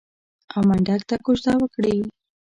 [0.53, 1.97] او منډک ته کوژده وکړي.